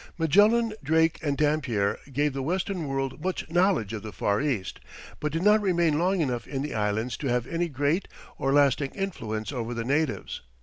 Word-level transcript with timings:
Magellan, 0.17 0.73
Drake 0.83 1.19
and 1.21 1.37
Dampier 1.37 1.99
gave 2.11 2.33
the 2.33 2.41
western 2.41 2.87
world 2.87 3.23
much 3.23 3.47
knowledge 3.51 3.93
of 3.93 4.01
the 4.01 4.11
Far 4.11 4.41
East, 4.41 4.79
but 5.19 5.31
did 5.31 5.43
not 5.43 5.61
remain 5.61 5.99
long 5.99 6.21
enough 6.21 6.47
in 6.47 6.63
the 6.63 6.73
Islands 6.73 7.15
to 7.17 7.27
have 7.27 7.45
any 7.45 7.69
great 7.69 8.07
or 8.39 8.51
lasting 8.51 8.93
influence 8.95 9.51
over 9.51 9.75
the 9.75 9.85
natives. 9.85 10.41